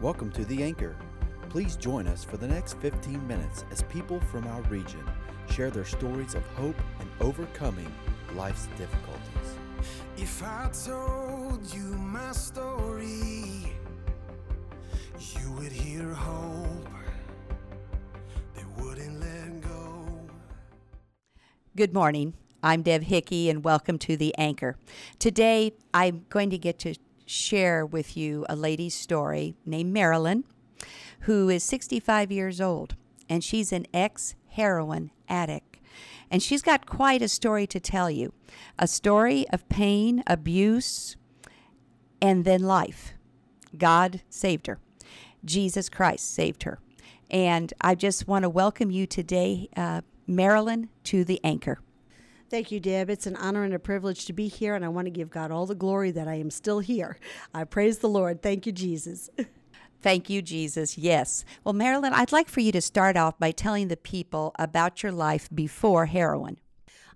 Welcome 0.00 0.30
to 0.32 0.44
The 0.44 0.62
Anchor. 0.62 0.94
Please 1.48 1.74
join 1.74 2.06
us 2.06 2.22
for 2.22 2.36
the 2.36 2.46
next 2.46 2.74
15 2.74 3.26
minutes 3.26 3.64
as 3.72 3.82
people 3.82 4.20
from 4.20 4.46
our 4.46 4.62
region 4.62 5.04
share 5.50 5.72
their 5.72 5.84
stories 5.84 6.36
of 6.36 6.46
hope 6.54 6.76
and 7.00 7.10
overcoming 7.20 7.92
life's 8.36 8.68
difficulties. 8.78 9.58
If 10.16 10.40
I 10.40 10.70
told 10.84 11.74
you 11.74 11.82
my 11.82 12.30
story, 12.30 13.74
you 15.18 15.52
would 15.58 15.72
hear 15.72 16.14
hope 16.14 16.88
that 18.54 18.80
wouldn't 18.80 19.18
let 19.18 19.62
go. 19.62 20.06
Good 21.74 21.92
morning. 21.92 22.34
I'm 22.62 22.82
Deb 22.82 23.02
Hickey, 23.02 23.50
and 23.50 23.64
welcome 23.64 23.98
to 23.98 24.16
The 24.16 24.32
Anchor. 24.38 24.76
Today, 25.18 25.72
I'm 25.92 26.24
going 26.28 26.50
to 26.50 26.58
get 26.58 26.78
to 26.80 26.94
share 27.28 27.84
with 27.84 28.16
you 28.16 28.46
a 28.48 28.56
lady's 28.56 28.94
story 28.94 29.54
named 29.66 29.92
Marilyn, 29.92 30.44
who 31.20 31.48
is 31.48 31.62
65 31.62 32.32
years 32.32 32.60
old, 32.60 32.96
and 33.28 33.44
she's 33.44 33.72
an 33.72 33.86
ex 33.92 34.34
heroin 34.48 35.10
addict. 35.28 35.78
And 36.30 36.42
she's 36.42 36.62
got 36.62 36.86
quite 36.86 37.22
a 37.22 37.28
story 37.28 37.66
to 37.68 37.80
tell 37.80 38.10
you 38.10 38.32
a 38.78 38.86
story 38.86 39.46
of 39.50 39.68
pain, 39.68 40.22
abuse, 40.26 41.16
and 42.20 42.44
then 42.44 42.62
life. 42.62 43.12
God 43.76 44.22
saved 44.28 44.66
her. 44.66 44.78
Jesus 45.44 45.88
Christ 45.88 46.32
saved 46.34 46.64
her. 46.64 46.78
And 47.30 47.72
I 47.80 47.94
just 47.94 48.26
want 48.26 48.44
to 48.44 48.48
welcome 48.48 48.90
you 48.90 49.06
today, 49.06 49.68
uh, 49.76 50.00
Marilyn, 50.26 50.88
to 51.04 51.24
the 51.24 51.40
anchor. 51.44 51.78
Thank 52.50 52.72
you, 52.72 52.80
Deb. 52.80 53.10
It's 53.10 53.26
an 53.26 53.36
honor 53.36 53.64
and 53.64 53.74
a 53.74 53.78
privilege 53.78 54.24
to 54.24 54.32
be 54.32 54.48
here, 54.48 54.74
and 54.74 54.82
I 54.82 54.88
want 54.88 55.04
to 55.04 55.10
give 55.10 55.28
God 55.28 55.50
all 55.50 55.66
the 55.66 55.74
glory 55.74 56.10
that 56.12 56.26
I 56.26 56.36
am 56.36 56.50
still 56.50 56.78
here. 56.78 57.18
I 57.52 57.64
praise 57.64 57.98
the 57.98 58.08
Lord. 58.08 58.40
Thank 58.40 58.64
you, 58.64 58.72
Jesus. 58.72 59.28
Thank 60.00 60.30
you, 60.30 60.40
Jesus. 60.40 60.96
Yes. 60.96 61.44
Well, 61.62 61.74
Marilyn, 61.74 62.14
I'd 62.14 62.32
like 62.32 62.48
for 62.48 62.60
you 62.60 62.72
to 62.72 62.80
start 62.80 63.18
off 63.18 63.38
by 63.38 63.50
telling 63.50 63.88
the 63.88 63.98
people 63.98 64.54
about 64.58 65.02
your 65.02 65.12
life 65.12 65.50
before 65.54 66.06
heroin. 66.06 66.58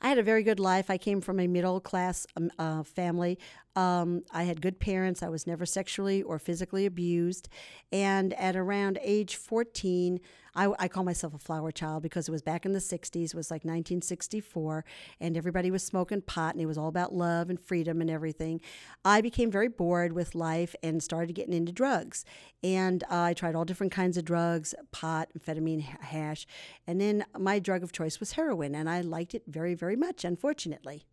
I 0.03 0.09
had 0.09 0.19
a 0.19 0.23
very 0.23 0.43
good 0.43 0.61
life. 0.61 0.91
I 0.91 0.99
came 0.99 1.21
from 1.21 1.41
a 1.41 1.47
middle 1.47 1.81
class 1.81 2.27
um, 2.37 2.51
uh, 2.59 2.83
family. 2.83 3.39
Um, 3.77 4.25
I 4.33 4.43
had 4.43 4.61
good 4.61 4.81
parents. 4.81 5.23
I 5.23 5.29
was 5.29 5.47
never 5.47 5.65
sexually 5.65 6.23
or 6.23 6.39
physically 6.41 6.85
abused. 6.85 7.49
And 7.91 8.35
at 8.35 8.57
around 8.57 8.99
age 9.01 9.37
14, 9.37 10.21
I, 10.55 10.69
I, 10.79 10.89
call 10.89 11.05
myself 11.05 11.35
a 11.35 11.39
flower 11.39 11.71
child 11.71 12.03
because 12.03 12.29
it 12.29 12.31
was 12.31 12.43
back 12.43 12.67
in 12.67 12.73
the 12.73 12.79
60s. 12.79 13.25
It 13.27 13.35
was 13.35 13.51
like 13.51 13.65
1964, 13.65 14.85
and 15.21 15.37
everybody 15.37 15.71
was 15.71 15.83
smoking 15.83 16.21
pot, 16.21 16.55
and 16.55 16.63
it 16.63 16.67
was 16.67 16.77
all 16.77 16.89
about 16.89 17.15
love 17.15 17.49
and 17.49 17.59
freedom 17.59 18.01
and 18.01 18.11
everything. 18.11 18.61
I 19.05 19.21
became 19.21 19.51
very 19.51 19.69
bored 19.69 20.13
with 20.13 20.35
life 20.35 20.75
and 20.83 21.03
started 21.03 21.35
getting 21.35 21.55
into 21.55 21.73
drugs. 21.73 22.25
And 22.63 23.03
uh, 23.05 23.23
I 23.23 23.35
tried 23.35 23.55
all 23.55 23.65
different 23.65 23.93
kinds 23.93 24.17
of 24.17 24.25
drugs 24.25 24.75
pot, 24.91 25.31
amphetamine, 25.39 25.83
hash. 25.83 26.47
And 26.87 27.01
then 27.01 27.25
my 27.39 27.59
drug 27.59 27.83
of 27.83 27.93
choice 27.93 28.21
was 28.21 28.33
heroin, 28.33 28.75
and 28.75 28.89
I 28.91 29.01
liked 29.01 29.35
it 29.35 29.45
very, 29.47 29.75
very 29.75 29.97
much, 29.97 30.25
unfortunately. 30.25 31.05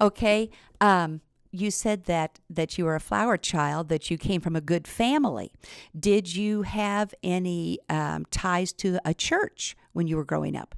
Okay. 0.00 0.50
Um, 0.80 1.20
you 1.52 1.70
said 1.70 2.04
that 2.04 2.40
that 2.50 2.78
you 2.78 2.84
were 2.84 2.96
a 2.96 3.00
flower 3.00 3.36
child, 3.36 3.88
that 3.88 4.10
you 4.10 4.18
came 4.18 4.40
from 4.40 4.56
a 4.56 4.60
good 4.60 4.88
family. 4.88 5.52
Did 5.98 6.34
you 6.34 6.62
have 6.62 7.14
any 7.22 7.78
um, 7.88 8.24
ties 8.30 8.72
to 8.74 8.98
a 9.04 9.14
church 9.14 9.76
when 9.92 10.08
you 10.08 10.16
were 10.16 10.24
growing 10.24 10.56
up? 10.56 10.74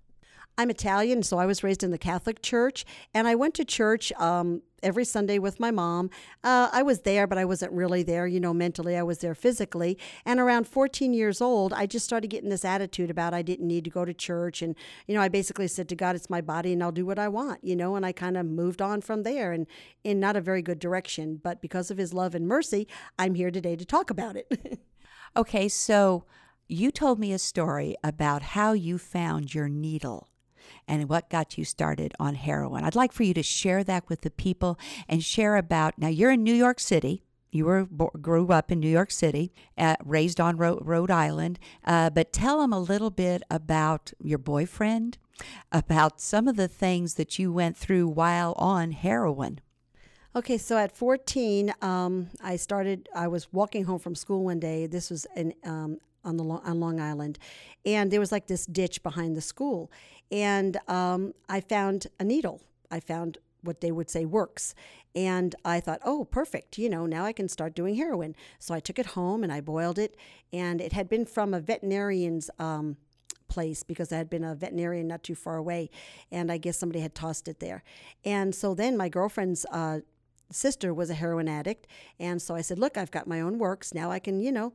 I'm 0.57 0.71
Italian, 0.71 1.25
so 1.25 1.39
I 1.39 1.47
was 1.47 1.65
raised 1.65 1.83
in 1.83 1.91
the 1.91 1.99
Catholic 1.99 2.41
Church, 2.41 2.85
and 3.13 3.27
I 3.27 3.35
went 3.35 3.55
to 3.55 3.65
church 3.65 4.13
um, 4.13 4.63
every 4.85 5.05
Sunday 5.05 5.41
with 5.41 5.59
my 5.59 5.73
mom. 5.73 6.11
Uh, 6.45 6.69
I 6.71 6.81
was 6.83 7.01
there, 7.01 7.27
but 7.27 7.39
I 7.39 7.45
wasn't 7.45 7.73
really 7.73 8.05
there, 8.05 8.29
you 8.29 8.39
know, 8.39 8.55
mentally. 8.55 8.97
I 8.97 9.03
was 9.03 9.19
there 9.19 9.35
physically. 9.35 9.99
And 10.25 10.39
around 10.39 10.69
14 10.69 11.13
years 11.13 11.41
old, 11.41 11.73
I 11.73 11.87
just 11.87 12.05
started 12.05 12.29
getting 12.29 12.51
this 12.51 12.65
attitude 12.65 13.11
about 13.11 13.35
I 13.35 13.43
didn't 13.43 13.67
need 13.67 13.83
to 13.83 13.91
go 13.91 14.05
to 14.05 14.15
church. 14.15 14.63
And, 14.63 14.77
you 15.09 15.15
know, 15.17 15.21
I 15.21 15.29
basically 15.29 15.67
said 15.67 15.89
to 15.89 15.97
God, 15.97 16.15
it's 16.15 16.31
my 16.31 16.41
body 16.41 16.73
and 16.73 16.85
I'll 16.85 16.93
do 16.93 17.07
what 17.07 17.19
I 17.19 17.27
want, 17.27 17.65
you 17.65 17.75
know, 17.75 17.97
and 17.97 18.07
I 18.07 18.13
kind 18.13 18.37
of 18.37 18.47
moved 18.47 18.81
on 18.81 19.01
from 19.01 19.25
there 19.25 19.51
and 19.51 19.67
in 20.05 20.21
not 20.21 20.37
a 20.37 20.41
very 20.41 20.63
good 20.63 20.79
direction. 20.79 21.41
But 21.43 21.63
because 21.63 21.91
of 21.91 21.99
his 21.99 22.15
love 22.15 22.33
and 22.35 22.47
mercy, 22.47 22.87
I'm 23.19 23.35
here 23.35 23.51
today 23.51 23.75
to 23.75 23.85
talk 23.85 24.09
about 24.09 24.37
it. 24.37 24.79
okay, 25.37 25.69
so 25.69 26.27
you 26.69 26.93
told 26.93 27.19
me 27.19 27.33
a 27.33 27.39
story 27.41 27.97
about 28.05 28.43
how 28.43 28.73
you 28.73 28.99
found 28.99 29.53
your 29.53 29.69
needle 29.69 30.29
and 30.87 31.09
what 31.09 31.31
got 31.31 31.59
you 31.59 31.65
started 31.65 32.15
on 32.19 32.35
heroin. 32.35 32.85
I'd 32.85 32.95
like 32.95 33.13
for 33.13 33.23
you 33.23 33.35
to 33.35 33.43
share 33.43 33.85
that 33.85 34.09
with 34.09 34.23
the 34.23 34.31
people 34.31 34.79
and 35.09 35.23
share 35.23 35.57
about 35.57 35.99
now 35.99 36.09
you're 36.09 36.33
in 36.33 36.43
New 36.43 36.55
York 36.55 36.81
City. 36.81 37.23
You 37.51 37.67
were 37.67 37.85
grew 37.85 38.49
up 38.49 38.73
in 38.73 38.81
New 38.81 38.89
York 38.89 39.13
City, 39.13 39.53
uh, 39.79 39.95
raised 40.05 40.41
on 40.41 40.57
Rhode, 40.57 40.85
Rhode 40.85 41.11
Island, 41.11 41.61
uh, 41.85 42.11
but 42.11 42.33
tell 42.33 42.61
them 42.61 42.73
a 42.73 42.81
little 42.81 43.11
bit 43.11 43.45
about 43.49 44.13
your 44.21 44.39
boyfriend, 44.39 45.19
about 45.71 46.21
some 46.21 46.49
of 46.49 46.57
the 46.57 46.67
things 46.67 47.15
that 47.15 47.39
you 47.39 47.53
went 47.53 47.77
through 47.77 48.09
while 48.09 48.55
on 48.59 48.91
heroin. 48.91 49.61
Okay, 50.37 50.59
so 50.59 50.77
at 50.77 50.97
14, 50.97 51.73
um, 51.81 52.29
I 52.43 52.57
started. 52.57 53.09
I 53.15 53.29
was 53.29 53.53
walking 53.53 53.85
home 53.85 54.01
from 54.01 54.17
school 54.17 54.43
one 54.43 54.59
day. 54.59 54.89
This 54.89 55.09
was 55.09 55.29
in 55.37 55.55
um, 55.63 55.99
on 56.25 56.37
the 56.37 56.45
on 56.45 56.81
Long 56.81 57.01
Island, 57.01 57.39
and 57.85 58.11
there 58.11 58.21
was 58.21 58.33
like 58.33 58.47
this 58.47 58.67
ditch 58.67 59.03
behind 59.03 59.37
the 59.37 59.41
school, 59.41 59.91
and 60.31 60.79
um, 60.89 61.35
I 61.49 61.61
found 61.61 62.07
a 62.19 62.25
needle. 62.25 62.63
I 62.91 63.01
found 63.01 63.39
what 63.63 63.81
they 63.81 63.91
would 63.91 64.11
say 64.11 64.25
works, 64.25 64.75
and 65.15 65.55
I 65.65 65.81
thought, 65.81 66.01
oh, 66.05 66.25
perfect. 66.25 66.79
You 66.79 66.89
know, 66.89 67.07
now 67.07 67.25
I 67.25 67.33
can 67.33 67.49
start 67.49 67.75
doing 67.75 67.95
heroin. 67.97 68.37
So 68.59 68.75
I 68.75 68.81
took 68.81 68.99
it 68.99 69.07
home 69.07 69.43
and 69.43 69.53
I 69.53 69.61
boiled 69.61 69.99
it, 69.99 70.17
and 70.53 70.81
it 70.81 70.93
had 70.93 71.09
been 71.09 71.27
from 71.27 71.55
a 71.55 71.61
veterinarian's. 71.61 72.51
Um, 72.59 72.97
place 73.47 73.83
because 73.83 74.11
I 74.11 74.17
had 74.17 74.31
been 74.31 74.43
a 74.43 74.55
veterinarian 74.55 75.07
not 75.07 75.23
too 75.23 75.35
far 75.35 75.57
away, 75.57 75.91
and 76.33 76.51
I 76.51 76.57
guess 76.57 76.79
somebody 76.79 77.01
had 77.01 77.15
tossed 77.15 77.47
it 77.47 77.61
there. 77.61 77.85
And 78.25 78.55
so 78.55 78.75
then 78.75 78.97
my 78.97 79.09
girlfriend's 79.09 79.65
uh, 79.71 80.01
sister 80.51 80.93
was 80.93 81.11
a 81.11 81.15
heroin 81.15 81.47
addict, 81.47 81.87
and 82.19 82.41
so 82.41 82.55
I 82.55 82.63
said, 82.63 82.79
"Look, 82.79 82.97
I've 82.97 83.11
got 83.11 83.29
my 83.29 83.41
own 83.41 83.59
works 83.59 83.95
now. 83.95 84.11
I 84.11 84.19
can, 84.19 84.41
you 84.41 84.51
know, 84.51 84.73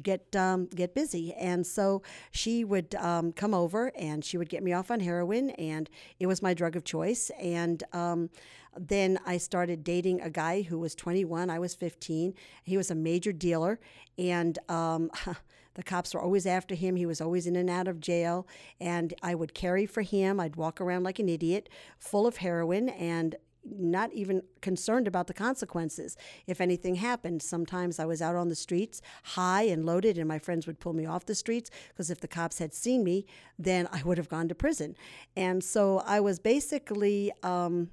get 0.00 0.34
um, 0.36 0.66
get 0.66 0.94
busy. 0.94 1.32
And 1.34 1.66
so 1.66 2.02
she 2.30 2.64
would 2.64 2.94
um, 2.96 3.32
come 3.32 3.54
over 3.54 3.92
and 3.96 4.24
she 4.24 4.38
would 4.38 4.48
get 4.48 4.62
me 4.62 4.72
off 4.72 4.90
on 4.90 5.00
heroin, 5.00 5.50
and 5.50 5.88
it 6.18 6.26
was 6.26 6.42
my 6.42 6.54
drug 6.54 6.76
of 6.76 6.84
choice. 6.84 7.30
And 7.40 7.82
um, 7.92 8.30
then 8.78 9.18
I 9.26 9.38
started 9.38 9.84
dating 9.84 10.20
a 10.20 10.30
guy 10.30 10.62
who 10.62 10.78
was 10.78 10.94
21. 10.94 11.50
I 11.50 11.58
was 11.58 11.74
15. 11.74 12.34
He 12.62 12.76
was 12.76 12.90
a 12.90 12.94
major 12.94 13.32
dealer, 13.32 13.78
and 14.18 14.58
um, 14.68 15.10
the 15.74 15.82
cops 15.82 16.14
were 16.14 16.22
always 16.22 16.46
after 16.46 16.74
him. 16.74 16.96
He 16.96 17.06
was 17.06 17.20
always 17.20 17.46
in 17.46 17.56
and 17.56 17.68
out 17.68 17.88
of 17.88 18.00
jail, 18.00 18.46
and 18.80 19.12
I 19.22 19.34
would 19.34 19.54
carry 19.54 19.86
for 19.86 20.02
him. 20.02 20.40
I'd 20.40 20.56
walk 20.56 20.80
around 20.80 21.02
like 21.02 21.18
an 21.18 21.28
idiot, 21.28 21.68
full 21.98 22.26
of 22.26 22.38
heroin, 22.38 22.88
and 22.88 23.36
not 23.64 24.12
even 24.12 24.42
concerned 24.60 25.06
about 25.06 25.26
the 25.26 25.34
consequences 25.34 26.16
if 26.46 26.60
anything 26.60 26.96
happened. 26.96 27.42
Sometimes 27.42 27.98
I 27.98 28.04
was 28.04 28.20
out 28.20 28.36
on 28.36 28.48
the 28.48 28.54
streets, 28.54 29.00
high 29.22 29.62
and 29.62 29.86
loaded, 29.86 30.18
and 30.18 30.28
my 30.28 30.38
friends 30.38 30.66
would 30.66 30.80
pull 30.80 30.92
me 30.92 31.06
off 31.06 31.26
the 31.26 31.34
streets 31.34 31.70
because 31.88 32.10
if 32.10 32.20
the 32.20 32.28
cops 32.28 32.58
had 32.58 32.74
seen 32.74 33.04
me, 33.04 33.26
then 33.58 33.88
I 33.92 34.02
would 34.02 34.18
have 34.18 34.28
gone 34.28 34.48
to 34.48 34.54
prison. 34.54 34.96
And 35.36 35.62
so 35.62 36.02
I 36.06 36.20
was 36.20 36.38
basically. 36.38 37.32
Um, 37.42 37.90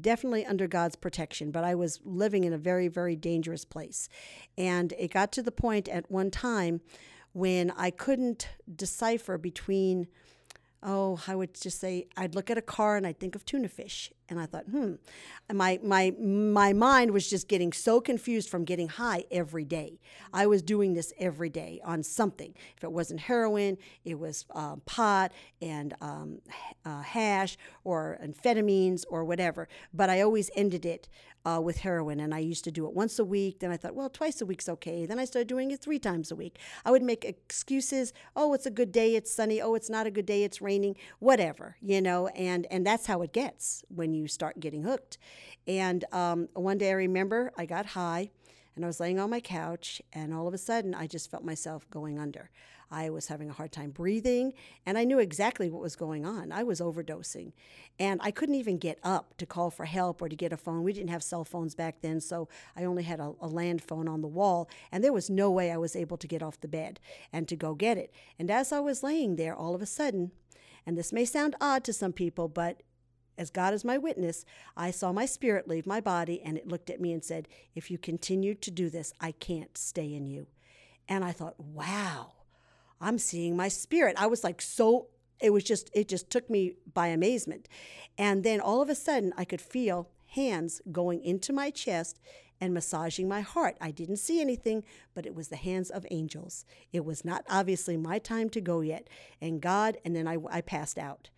definitely 0.00 0.44
under 0.44 0.66
God's 0.66 0.96
protection, 0.96 1.52
but 1.52 1.62
I 1.62 1.76
was 1.76 2.00
living 2.04 2.42
in 2.42 2.52
a 2.52 2.58
very, 2.58 2.88
very 2.88 3.14
dangerous 3.14 3.64
place. 3.64 4.08
And 4.58 4.92
it 4.98 5.12
got 5.12 5.30
to 5.30 5.42
the 5.42 5.52
point 5.52 5.88
at 5.88 6.10
one 6.10 6.32
time 6.32 6.80
when 7.32 7.70
I 7.76 7.90
couldn't 7.90 8.48
decipher 8.74 9.38
between 9.38 10.08
oh, 10.82 11.20
I 11.26 11.34
would 11.34 11.54
just 11.54 11.80
say 11.80 12.06
I'd 12.16 12.34
look 12.34 12.48
at 12.48 12.56
a 12.56 12.62
car 12.62 12.96
and 12.96 13.06
I'd 13.06 13.18
think 13.18 13.34
of 13.34 13.44
tuna 13.44 13.68
fish, 13.68 14.12
and 14.28 14.40
I 14.40 14.46
thought, 14.46 14.64
hmm, 14.64 14.94
my 15.52 15.78
my 15.82 16.12
my 16.18 16.72
mind 16.72 17.12
was 17.12 17.28
just 17.28 17.48
getting 17.48 17.72
so 17.72 18.00
confused 18.00 18.48
from 18.48 18.64
getting 18.64 18.88
high 18.88 19.24
every 19.30 19.64
day. 19.64 20.00
I 20.32 20.46
was 20.46 20.62
doing 20.62 20.94
this 20.94 21.12
every 21.18 21.48
day 21.48 21.80
on 21.84 22.02
something. 22.02 22.54
If 22.76 22.84
it 22.84 22.92
wasn't 22.92 23.20
heroin, 23.20 23.78
it 24.04 24.18
was 24.18 24.44
um, 24.50 24.82
pot 24.86 25.32
and 25.62 25.94
um, 26.00 26.40
uh, 26.84 27.02
hash 27.02 27.56
or 27.84 28.18
amphetamines 28.22 29.04
or 29.08 29.24
whatever. 29.24 29.68
But 29.94 30.10
I 30.10 30.20
always 30.20 30.50
ended 30.56 30.84
it 30.84 31.08
uh, 31.46 31.60
with 31.60 31.78
heroin, 31.78 32.18
and 32.18 32.34
I 32.34 32.40
used 32.40 32.64
to 32.64 32.72
do 32.72 32.86
it 32.86 32.92
once 32.92 33.20
a 33.20 33.24
week. 33.24 33.60
Then 33.60 33.70
I 33.70 33.76
thought, 33.76 33.94
well, 33.94 34.10
twice 34.10 34.40
a 34.40 34.46
week's 34.46 34.68
okay. 34.68 35.06
Then 35.06 35.20
I 35.20 35.24
started 35.24 35.46
doing 35.46 35.70
it 35.70 35.80
three 35.80 36.00
times 36.00 36.32
a 36.32 36.36
week. 36.36 36.58
I 36.84 36.90
would 36.90 37.04
make 37.04 37.24
excuses. 37.24 38.12
Oh, 38.34 38.52
it's 38.52 38.66
a 38.66 38.70
good 38.70 38.90
day. 38.90 39.14
It's 39.14 39.32
sunny. 39.32 39.62
Oh, 39.62 39.74
it's 39.76 39.88
not 39.88 40.06
a 40.06 40.10
good 40.10 40.26
day. 40.26 40.42
It's 40.42 40.60
raining. 40.60 40.96
Whatever, 41.20 41.76
you 41.80 42.02
know. 42.02 42.26
And 42.28 42.66
and 42.70 42.84
that's 42.84 43.06
how 43.06 43.22
it 43.22 43.32
gets 43.32 43.84
when 43.88 44.12
you 44.16 44.28
start 44.28 44.58
getting 44.58 44.82
hooked. 44.82 45.18
And 45.66 46.04
um, 46.12 46.48
one 46.54 46.78
day 46.78 46.88
I 46.90 46.94
remember 46.94 47.52
I 47.56 47.66
got 47.66 47.86
high 47.86 48.30
And 48.76 48.84
I 48.84 48.88
was 48.88 49.00
laying 49.00 49.18
on 49.18 49.30
my 49.30 49.40
couch, 49.40 50.02
and 50.12 50.34
all 50.34 50.46
of 50.46 50.52
a 50.52 50.58
sudden, 50.58 50.94
I 50.94 51.06
just 51.06 51.30
felt 51.30 51.44
myself 51.44 51.88
going 51.90 52.18
under. 52.18 52.50
I 52.90 53.08
was 53.08 53.26
having 53.26 53.48
a 53.48 53.54
hard 53.54 53.72
time 53.72 53.90
breathing, 53.90 54.52
and 54.84 54.98
I 54.98 55.04
knew 55.04 55.18
exactly 55.18 55.70
what 55.70 55.80
was 55.80 55.96
going 55.96 56.26
on. 56.26 56.52
I 56.52 56.62
was 56.62 56.80
overdosing, 56.80 57.52
and 57.98 58.20
I 58.22 58.30
couldn't 58.30 58.54
even 58.54 58.76
get 58.76 58.98
up 59.02 59.34
to 59.38 59.46
call 59.46 59.70
for 59.70 59.86
help 59.86 60.20
or 60.20 60.28
to 60.28 60.36
get 60.36 60.52
a 60.52 60.58
phone. 60.58 60.84
We 60.84 60.92
didn't 60.92 61.10
have 61.10 61.22
cell 61.22 61.42
phones 61.42 61.74
back 61.74 62.02
then, 62.02 62.20
so 62.20 62.48
I 62.76 62.84
only 62.84 63.02
had 63.02 63.18
a, 63.18 63.32
a 63.40 63.48
land 63.48 63.82
phone 63.82 64.08
on 64.08 64.20
the 64.20 64.28
wall, 64.28 64.68
and 64.92 65.02
there 65.02 65.12
was 65.12 65.30
no 65.30 65.50
way 65.50 65.72
I 65.72 65.78
was 65.78 65.96
able 65.96 66.18
to 66.18 66.28
get 66.28 66.42
off 66.42 66.60
the 66.60 66.68
bed 66.68 67.00
and 67.32 67.48
to 67.48 67.56
go 67.56 67.74
get 67.74 67.96
it. 67.96 68.12
And 68.38 68.50
as 68.50 68.72
I 68.72 68.80
was 68.80 69.02
laying 69.02 69.36
there, 69.36 69.56
all 69.56 69.74
of 69.74 69.80
a 69.80 69.86
sudden, 69.86 70.32
and 70.84 70.98
this 70.98 71.14
may 71.14 71.24
sound 71.24 71.56
odd 71.62 71.82
to 71.84 71.94
some 71.94 72.12
people, 72.12 72.46
but 72.46 72.82
as 73.38 73.50
God 73.50 73.74
is 73.74 73.84
my 73.84 73.98
witness, 73.98 74.44
I 74.76 74.90
saw 74.90 75.12
my 75.12 75.26
spirit 75.26 75.68
leave 75.68 75.86
my 75.86 76.00
body 76.00 76.40
and 76.42 76.56
it 76.56 76.68
looked 76.68 76.90
at 76.90 77.00
me 77.00 77.12
and 77.12 77.24
said, 77.24 77.48
If 77.74 77.90
you 77.90 77.98
continue 77.98 78.54
to 78.54 78.70
do 78.70 78.88
this, 78.88 79.12
I 79.20 79.32
can't 79.32 79.76
stay 79.76 80.14
in 80.14 80.26
you. 80.26 80.46
And 81.08 81.24
I 81.24 81.32
thought, 81.32 81.58
wow, 81.58 82.32
I'm 83.00 83.18
seeing 83.18 83.56
my 83.56 83.68
spirit. 83.68 84.16
I 84.18 84.26
was 84.26 84.42
like 84.42 84.60
so 84.60 85.08
it 85.38 85.50
was 85.50 85.64
just 85.64 85.90
it 85.92 86.08
just 86.08 86.30
took 86.30 86.48
me 86.48 86.74
by 86.92 87.08
amazement. 87.08 87.68
And 88.16 88.42
then 88.42 88.60
all 88.60 88.80
of 88.80 88.88
a 88.88 88.94
sudden 88.94 89.32
I 89.36 89.44
could 89.44 89.60
feel 89.60 90.08
hands 90.28 90.80
going 90.90 91.22
into 91.22 91.52
my 91.52 91.70
chest 91.70 92.18
and 92.60 92.72
massaging 92.72 93.28
my 93.28 93.42
heart. 93.42 93.76
I 93.80 93.90
didn't 93.90 94.16
see 94.16 94.40
anything, 94.40 94.82
but 95.14 95.26
it 95.26 95.34
was 95.34 95.48
the 95.48 95.56
hands 95.56 95.90
of 95.90 96.06
angels. 96.10 96.64
It 96.92 97.04
was 97.04 97.24
not 97.24 97.44
obviously 97.50 97.98
my 97.98 98.18
time 98.18 98.48
to 98.50 98.62
go 98.62 98.80
yet. 98.80 99.08
And 99.42 99.60
God, 99.60 99.98
and 100.04 100.16
then 100.16 100.26
I, 100.26 100.38
I 100.50 100.62
passed 100.62 100.96
out. 100.96 101.28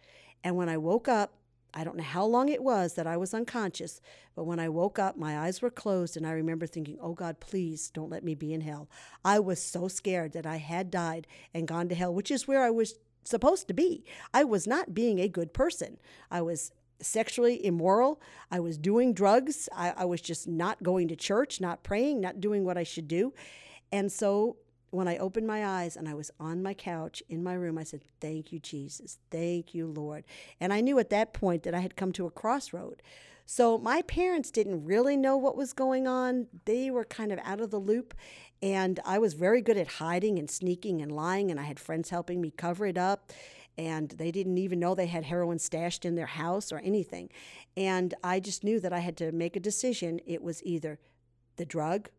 And 0.45 0.57
when 0.57 0.69
I 0.69 0.77
woke 0.77 1.09
up, 1.09 1.33
I 1.79 1.85
don't 1.85 1.97
know 1.97 2.03
how 2.03 2.25
long 2.25 2.49
it 2.49 2.63
was 2.63 2.95
that 2.95 3.07
I 3.07 3.17
was 3.17 3.33
unconscious, 3.33 4.01
but 4.35 4.45
when 4.45 4.59
I 4.59 4.69
woke 4.69 4.99
up, 4.99 5.17
my 5.17 5.39
eyes 5.39 5.63
were 5.63 5.71
closed, 5.71 6.17
and 6.17 6.27
I 6.27 6.33
remember 6.33 6.67
thinking, 6.67 6.99
Oh 7.01 7.15
God, 7.15 7.39
please 7.39 7.89
don't 7.91 8.11
let 8.11 8.25
me 8.25 8.35
be 8.35 8.53
in 8.53 8.63
hell. 8.63 8.89
I 9.25 9.39
was 9.39 9.63
so 9.63 9.87
scared 9.87 10.33
that 10.33 10.45
I 10.45 10.57
had 10.57 10.91
died 10.91 11.29
and 11.55 11.69
gone 11.69 11.89
to 11.91 11.95
hell, 11.95 12.13
which 12.13 12.33
is 12.33 12.49
where 12.49 12.65
I 12.65 12.71
was 12.71 12.95
supposed 13.23 13.69
to 13.69 13.75
be. 13.75 14.05
I 14.35 14.43
was 14.43 14.67
not 14.67 14.93
being 14.93 15.21
a 15.21 15.29
good 15.29 15.55
person. 15.55 15.99
I 16.33 16.43
was 16.43 16.73
sexually 17.01 17.65
immoral. 17.65 18.21
I 18.51 18.59
was 18.59 18.77
doing 18.77 19.15
drugs. 19.15 19.69
I, 19.73 19.93
I 19.97 20.05
was 20.05 20.21
just 20.21 20.49
not 20.49 20.83
going 20.83 21.07
to 21.09 21.17
church, 21.17 21.61
not 21.61 21.85
praying, 21.85 22.21
not 22.21 22.41
doing 22.41 22.65
what 22.65 22.77
I 22.77 22.83
should 22.83 23.07
do. 23.07 23.33
And 23.93 24.11
so 24.11 24.57
when 24.91 25.09
I 25.09 25.19
opened 25.19 25.47
my 25.47 25.67
eyes 25.67 25.97
and 25.97 26.09
I 26.09 26.15
was 26.15 26.31
on 26.41 26.63
my 26.63 26.75
couch 26.75 27.23
in 27.29 27.43
my 27.43 27.55
room, 27.55 27.79
I 27.79 27.85
said, 27.85 28.03
Thank 28.21 28.53
you, 28.53 28.59
Jesus. 28.59 29.19
Thank 29.31 29.75
you, 29.75 29.87
Lord. 29.87 30.25
And 30.61 30.73
I 30.73 30.81
knew 30.81 30.99
at 30.99 31.11
that 31.11 31.33
point 31.33 31.63
that 31.65 31.75
I 31.75 31.81
had 31.81 31.97
come 31.97 32.13
to 32.13 32.27
a 32.27 32.31
crossroad. 32.31 33.03
So 33.51 33.79
my 33.79 34.03
parents 34.03 34.51
didn't 34.51 34.85
really 34.85 35.17
know 35.17 35.37
what 35.37 35.57
was 35.57 35.73
going 35.73 36.07
on. 36.07 36.49
They 36.67 36.91
were 36.91 37.05
kind 37.05 37.33
of 37.33 37.39
out 37.43 37.63
of 37.63 37.71
the 37.71 37.79
loop. 37.79 38.13
And 38.63 39.01
I 39.07 39.19
was 39.19 39.33
very 39.33 39.63
good 39.63 39.79
at 39.79 39.89
hiding 39.89 40.39
and 40.39 40.51
sneaking 40.51 41.01
and 41.01 41.11
lying, 41.11 41.51
and 41.51 41.59
I 41.59 41.63
had 41.63 41.81
friends 41.81 42.11
helping 42.11 42.41
me 42.41 42.51
cover 42.51 42.85
it 42.85 42.99
up. 42.99 43.33
And 43.79 44.11
they 44.11 44.31
didn't 44.31 44.59
even 44.59 44.81
know 44.81 44.95
they 44.95 45.07
had 45.07 45.25
heroin 45.25 45.59
stashed 45.59 46.05
in 46.05 46.15
their 46.15 46.27
house 46.27 46.73
or 46.73 46.79
anything. 46.79 47.31
And 47.77 48.13
I 48.23 48.41
just 48.41 48.65
knew 48.65 48.81
that 48.81 48.93
I 48.93 48.99
had 48.99 49.17
to 49.19 49.33
make 49.33 49.57
a 49.57 49.61
decision. 49.61 50.21
It 50.27 50.43
was 50.43 50.63
either 50.65 50.99
the 51.57 51.65
drug 51.65 52.11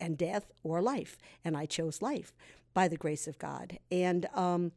and 0.00 0.16
death 0.16 0.50
or 0.62 0.80
life. 0.82 1.16
And 1.44 1.56
I 1.56 1.66
chose 1.66 2.02
life 2.02 2.32
by 2.74 2.88
the 2.88 2.96
grace 2.96 3.26
of 3.26 3.38
God. 3.38 3.78
And 3.90 4.26
um, 4.34 4.72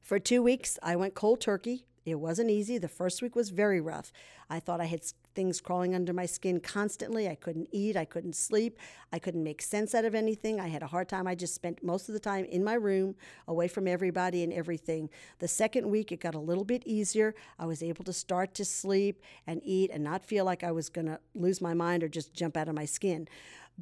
for 0.00 0.18
two 0.18 0.42
weeks, 0.42 0.78
I 0.82 0.96
went 0.96 1.14
cold 1.14 1.40
turkey. 1.40 1.86
It 2.04 2.16
wasn't 2.16 2.50
easy. 2.50 2.78
The 2.78 2.88
first 2.88 3.22
week 3.22 3.36
was 3.36 3.50
very 3.50 3.80
rough. 3.80 4.12
I 4.48 4.60
thought 4.60 4.80
I 4.80 4.86
had 4.86 5.02
things 5.34 5.60
crawling 5.60 5.94
under 5.94 6.12
my 6.12 6.26
skin 6.26 6.60
constantly. 6.60 7.28
I 7.28 7.34
couldn't 7.34 7.68
eat. 7.72 7.96
I 7.96 8.04
couldn't 8.04 8.34
sleep. 8.34 8.78
I 9.12 9.18
couldn't 9.18 9.42
make 9.42 9.62
sense 9.62 9.94
out 9.94 10.04
of 10.04 10.14
anything. 10.14 10.60
I 10.60 10.68
had 10.68 10.82
a 10.82 10.88
hard 10.88 11.08
time. 11.08 11.26
I 11.26 11.34
just 11.34 11.54
spent 11.54 11.82
most 11.82 12.08
of 12.08 12.12
the 12.12 12.20
time 12.20 12.44
in 12.46 12.64
my 12.64 12.74
room, 12.74 13.14
away 13.46 13.68
from 13.68 13.86
everybody 13.86 14.42
and 14.42 14.52
everything. 14.52 15.10
The 15.38 15.48
second 15.48 15.88
week, 15.88 16.12
it 16.12 16.20
got 16.20 16.34
a 16.34 16.40
little 16.40 16.64
bit 16.64 16.82
easier. 16.86 17.34
I 17.58 17.66
was 17.66 17.82
able 17.82 18.04
to 18.04 18.12
start 18.12 18.54
to 18.54 18.64
sleep 18.64 19.22
and 19.46 19.60
eat 19.64 19.90
and 19.92 20.04
not 20.04 20.24
feel 20.24 20.44
like 20.44 20.64
I 20.64 20.72
was 20.72 20.88
going 20.88 21.06
to 21.06 21.20
lose 21.34 21.60
my 21.60 21.74
mind 21.74 22.02
or 22.02 22.08
just 22.08 22.34
jump 22.34 22.56
out 22.56 22.68
of 22.68 22.74
my 22.74 22.84
skin. 22.84 23.28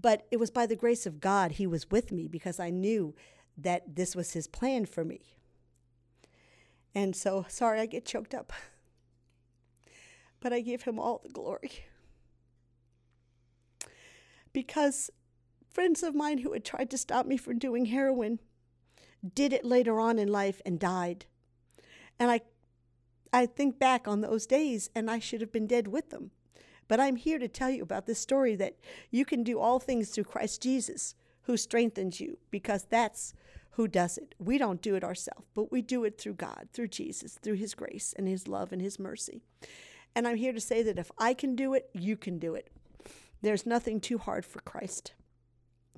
But 0.01 0.27
it 0.31 0.39
was 0.39 0.51
by 0.51 0.67
the 0.67 0.77
grace 0.77 1.07
of 1.07 1.21
God 1.21 1.53
He 1.53 1.67
was 1.67 1.91
with 1.91 2.13
me 2.13 2.29
because 2.29 2.61
I 2.61 2.71
knew 2.71 3.15
that 3.57 3.97
this 3.97 4.15
was 4.15 4.33
His 4.33 4.47
plan 4.47 4.87
for 4.87 5.05
me. 5.05 5.21
And 6.95 7.15
so, 7.15 7.45
sorry, 7.49 7.81
I 7.81 7.87
get 7.87 8.05
choked 8.05 8.35
up. 8.35 8.53
But 10.41 10.53
I 10.53 10.61
give 10.61 10.83
Him 10.83 10.99
all 10.99 11.21
the 11.23 11.29
glory. 11.29 11.85
Because 14.53 15.11
friends 15.71 16.03
of 16.03 16.15
mine 16.15 16.39
who 16.39 16.53
had 16.53 16.65
tried 16.65 16.91
to 16.91 16.99
stop 16.99 17.27
me 17.27 17.37
from 17.37 17.59
doing 17.59 17.87
heroin 17.87 18.41
did 19.35 19.53
it 19.53 19.65
later 19.65 20.01
on 20.01 20.19
in 20.19 20.29
life 20.29 20.61
and 20.65 20.79
died. 20.79 21.27
And 22.19 22.31
I 22.31 22.41
I 23.33 23.47
think 23.47 23.79
back 23.79 24.09
on 24.09 24.21
those 24.21 24.47
days 24.47 24.91
and 24.95 25.11
I 25.11 25.19
should 25.19 25.41
have 25.41 25.53
been 25.53 25.67
dead 25.67 25.89
with 25.89 26.11
them. 26.11 26.31
But 26.87 27.01
I'm 27.01 27.17
here 27.17 27.39
to 27.39 27.49
tell 27.49 27.71
you 27.71 27.83
about 27.83 28.07
this 28.07 28.19
story 28.19 28.57
that 28.57 28.77
you 29.11 29.25
can 29.25 29.43
do 29.43 29.59
all 29.59 29.79
things 29.79 30.09
through 30.09 30.25
Christ 30.25 30.63
Jesus 30.63 31.15
who 31.43 31.57
strengthens 31.57 32.21
you 32.21 32.39
because 32.51 32.85
that's 32.85 33.35
who 33.73 33.87
does 33.87 34.19
it. 34.19 34.35
We 34.39 34.59
don't 34.59 34.83
do 34.83 34.95
it 34.95 35.05
ourselves, 35.05 35.47
but 35.55 35.71
we 35.71 35.83
do 35.83 36.05
it 36.05 36.19
through 36.19 36.35
God, 36.35 36.69
through 36.73 36.89
Jesus, 36.89 37.35
through 37.35 37.55
his 37.55 37.75
grace 37.75 38.15
and 38.17 38.27
his 38.27 38.49
love 38.49 38.73
and 38.73 38.81
his 38.81 38.99
mercy. 38.99 39.43
And 40.19 40.27
I'm 40.27 40.35
here 40.35 40.53
to 40.53 40.61
say 40.61 40.83
that 40.83 40.99
if 40.99 41.13
I 41.17 41.33
can 41.33 41.55
do 41.55 41.75
it, 41.75 41.91
you 41.95 42.17
can 42.17 42.41
do 42.41 42.57
it. 42.57 42.73
There's 43.41 43.65
nothing 43.65 44.01
too 44.01 44.19
hard 44.19 44.45
for 44.45 44.59
Christ 44.59 45.13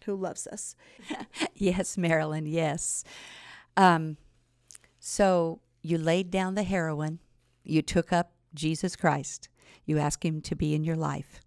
who 0.04 0.14
loves 0.14 0.46
us. 0.46 0.76
yes, 1.54 1.96
Marilyn, 1.96 2.44
yes. 2.44 3.02
Um, 3.78 4.18
so 4.98 5.62
you 5.80 5.96
laid 5.96 6.30
down 6.30 6.54
the 6.54 6.64
heroin, 6.64 7.20
you 7.64 7.80
took 7.80 8.12
up 8.12 8.32
Jesus 8.52 8.94
Christ. 8.94 9.48
You 9.86 9.96
asked 9.96 10.22
Him 10.22 10.42
to 10.42 10.54
be 10.54 10.74
in 10.74 10.84
your 10.84 10.96
life. 10.96 11.40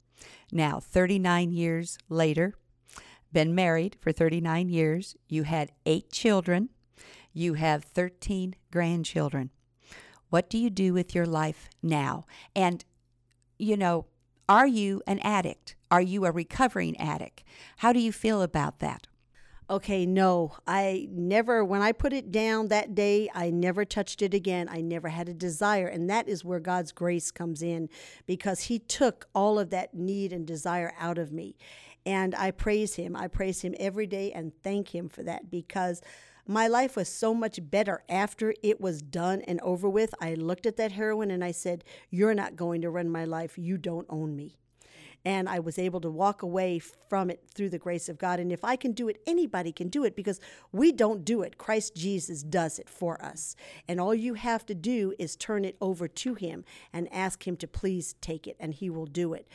Now, 0.52 0.80
39 0.80 1.52
years 1.52 2.00
later, 2.10 2.56
been 3.32 3.54
married 3.54 3.98
for 4.02 4.12
39 4.12 4.70
years. 4.70 5.16
You 5.30 5.44
had 5.44 5.74
eight 5.86 6.12
children. 6.12 6.70
You 7.34 7.54
have 7.54 7.84
13 7.84 8.56
grandchildren. 8.72 9.52
What 10.34 10.50
do 10.50 10.58
you 10.58 10.72
do 10.72 10.96
with 10.96 11.14
your 11.14 11.28
life 11.28 11.70
now? 11.84 12.26
And, 12.56 12.84
you 13.60 13.78
know, 13.78 14.08
are 14.50 14.66
you 14.66 15.04
an 15.06 15.20
addict? 15.20 15.76
Are 15.92 16.02
you 16.02 16.26
a 16.26 16.32
recovering 16.32 16.98
addict? 16.98 17.44
How 17.78 17.94
do 17.94 18.00
you 18.00 18.12
feel 18.12 18.42
about 18.42 18.80
that? 18.80 19.06
Okay, 19.70 20.08
no, 20.08 20.56
I 20.66 21.08
never, 21.12 21.64
when 21.64 21.84
I 21.84 21.92
put 21.92 22.14
it 22.14 22.32
down 22.32 22.70
that 22.70 22.96
day, 22.96 23.30
I 23.36 23.52
never 23.52 23.86
touched 23.86 24.24
it 24.24 24.34
again. 24.34 24.68
I 24.72 24.82
never 24.82 25.10
had 25.10 25.30
a 25.30 25.36
desire. 25.36 25.86
And 25.86 26.10
that 26.10 26.28
is 26.28 26.44
where 26.44 26.60
God's 26.60 26.92
grace 26.92 27.30
comes 27.30 27.62
in 27.62 27.88
because 28.26 28.62
He 28.62 28.80
took 28.80 29.28
all 29.36 29.60
of 29.60 29.70
that 29.70 29.94
need 29.94 30.34
and 30.34 30.48
desire 30.48 30.96
out 31.00 31.20
of 31.20 31.32
me. 31.32 31.56
And 32.08 32.34
I 32.34 32.50
praise 32.50 32.96
Him. 32.96 33.16
I 33.16 33.28
praise 33.28 33.62
Him 33.62 33.76
every 33.80 34.08
day 34.08 34.32
and 34.32 34.52
thank 34.64 34.96
Him 34.96 35.10
for 35.10 35.22
that 35.22 35.52
because 35.52 36.02
my 36.46 36.68
life 36.68 36.96
was 36.96 37.08
so 37.08 37.34
much 37.34 37.60
better 37.70 38.04
after 38.10 38.54
it 38.64 38.82
was 38.82 39.02
done 39.02 39.42
and 39.42 39.62
over 39.62 39.90
with. 39.90 40.14
I 40.20 40.34
looked 40.34 40.66
at 40.66 40.78
that 40.78 40.92
heroin 40.92 41.32
and 41.32 41.44
I 41.44 41.52
said, 41.52 41.84
You're 42.10 42.34
not 42.34 42.56
going 42.56 42.82
to 42.82 42.90
run 42.90 43.10
my 43.10 43.26
life. 43.26 43.58
You 43.58 43.78
don't 43.78 44.08
own 44.10 44.36
me 44.36 44.58
and 45.26 45.48
I 45.48 45.60
was 45.60 45.80
able 45.80 46.02
to 46.02 46.10
walk 46.10 46.42
away 46.42 46.80
from 46.80 47.30
it 47.30 47.44
through 47.54 47.70
the 47.70 47.80
grace 47.80 48.10
of 48.10 48.18
God. 48.18 48.40
And 48.40 48.52
if 48.52 48.64
I 48.64 48.76
can 48.76 48.92
do 48.92 49.08
it, 49.08 49.22
anybody 49.26 49.72
can 49.72 49.88
do 49.88 50.04
it 50.04 50.16
because 50.16 50.40
we 50.72 50.92
don't 50.92 51.24
do 51.24 51.42
it. 51.42 51.58
Christ 51.58 51.96
Jesus 51.96 52.44
does 52.44 52.80
it 52.80 52.90
for 52.90 53.24
us. 53.24 53.56
And 53.88 54.00
all 54.00 54.14
you 54.14 54.34
have 54.34 54.66
to 54.66 54.76
do 54.76 55.14
is 55.18 55.36
turn 55.36 55.66
it 55.66 55.78
over 55.80 56.08
to 56.08 56.34
Him 56.36 56.66
and 56.92 57.12
ask 57.14 57.48
Him 57.48 57.56
to 57.58 57.68
please 57.68 58.16
take 58.22 58.48
it, 58.48 58.58
and 58.60 58.74
He 58.74 58.90
will 58.90 59.06
do 59.06 59.34
it. 59.34 59.48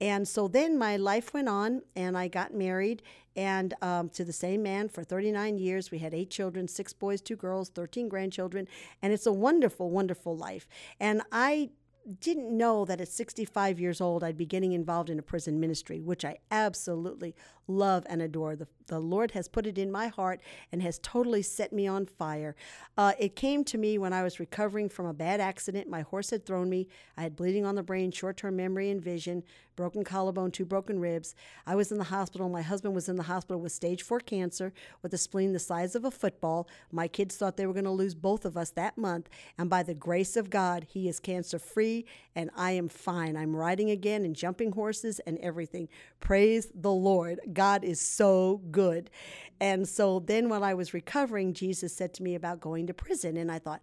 And 0.00 0.28
so 0.28 0.46
then 0.46 0.78
my 0.78 0.96
life 0.96 1.32
went 1.32 1.48
on, 1.48 1.82
and 1.94 2.16
I 2.16 2.28
got 2.28 2.54
married 2.54 3.02
and 3.34 3.74
um, 3.82 4.08
to 4.10 4.24
the 4.24 4.32
same 4.32 4.62
man 4.62 4.88
for 4.88 5.04
39 5.04 5.58
years. 5.58 5.90
We 5.90 5.98
had 5.98 6.14
eight 6.14 6.30
children 6.30 6.68
six 6.68 6.92
boys, 6.92 7.20
two 7.20 7.36
girls, 7.36 7.68
13 7.68 8.08
grandchildren. 8.08 8.66
And 9.02 9.12
it's 9.12 9.26
a 9.26 9.32
wonderful, 9.32 9.90
wonderful 9.90 10.36
life. 10.36 10.66
And 10.98 11.22
I 11.32 11.70
didn't 12.06 12.56
know 12.56 12.84
that 12.84 13.00
at 13.00 13.08
65 13.08 13.80
years 13.80 14.00
old 14.00 14.22
I'd 14.22 14.36
be 14.36 14.46
getting 14.46 14.72
involved 14.72 15.10
in 15.10 15.18
a 15.18 15.22
prison 15.22 15.58
ministry, 15.58 16.00
which 16.00 16.24
I 16.24 16.38
absolutely 16.50 17.34
love 17.68 18.04
and 18.08 18.22
adore. 18.22 18.56
The, 18.56 18.68
the 18.86 19.00
Lord 19.00 19.32
has 19.32 19.48
put 19.48 19.66
it 19.66 19.78
in 19.78 19.90
my 19.90 20.08
heart 20.08 20.40
and 20.70 20.82
has 20.82 20.98
totally 21.00 21.42
set 21.42 21.72
me 21.72 21.86
on 21.86 22.06
fire. 22.06 22.54
Uh, 22.96 23.12
it 23.18 23.36
came 23.36 23.64
to 23.64 23.78
me 23.78 23.98
when 23.98 24.12
I 24.12 24.22
was 24.22 24.40
recovering 24.40 24.88
from 24.88 25.06
a 25.06 25.14
bad 25.14 25.40
accident. 25.40 25.88
My 25.88 26.02
horse 26.02 26.30
had 26.30 26.46
thrown 26.46 26.70
me. 26.70 26.88
I 27.16 27.22
had 27.22 27.36
bleeding 27.36 27.66
on 27.66 27.74
the 27.74 27.82
brain, 27.82 28.10
short 28.10 28.36
term 28.36 28.56
memory 28.56 28.90
and 28.90 29.02
vision, 29.02 29.42
broken 29.74 30.04
collarbone, 30.04 30.50
two 30.50 30.64
broken 30.64 30.98
ribs. 30.98 31.34
I 31.66 31.74
was 31.74 31.92
in 31.92 31.98
the 31.98 32.04
hospital. 32.04 32.48
My 32.48 32.62
husband 32.62 32.94
was 32.94 33.08
in 33.08 33.16
the 33.16 33.24
hospital 33.24 33.60
with 33.60 33.72
stage 33.72 34.02
four 34.02 34.20
cancer 34.20 34.72
with 35.02 35.12
a 35.12 35.18
spleen 35.18 35.52
the 35.52 35.58
size 35.58 35.94
of 35.94 36.04
a 36.04 36.10
football. 36.10 36.68
My 36.90 37.08
kids 37.08 37.36
thought 37.36 37.56
they 37.56 37.66
were 37.66 37.72
going 37.72 37.84
to 37.84 37.90
lose 37.90 38.14
both 38.14 38.44
of 38.44 38.56
us 38.56 38.70
that 38.70 38.96
month. 38.96 39.28
And 39.58 39.68
by 39.68 39.82
the 39.82 39.94
grace 39.94 40.36
of 40.36 40.50
God, 40.50 40.86
he 40.88 41.08
is 41.08 41.20
cancer 41.20 41.58
free 41.58 42.06
and 42.34 42.50
I 42.56 42.72
am 42.72 42.88
fine. 42.88 43.36
I'm 43.36 43.54
riding 43.54 43.90
again 43.90 44.24
and 44.24 44.36
jumping 44.36 44.72
horses 44.72 45.20
and 45.20 45.38
everything. 45.38 45.88
Praise 46.20 46.68
the 46.74 46.92
Lord. 46.92 47.40
God 47.56 47.82
is 47.82 48.00
so 48.00 48.60
good. 48.70 49.10
And 49.58 49.88
so 49.88 50.20
then 50.20 50.48
while 50.48 50.62
I 50.62 50.74
was 50.74 50.94
recovering, 50.94 51.54
Jesus 51.54 51.96
said 51.96 52.12
to 52.14 52.22
me 52.22 52.34
about 52.34 52.60
going 52.60 52.86
to 52.86 52.94
prison. 52.94 53.36
And 53.36 53.50
I 53.50 53.58
thought, 53.58 53.82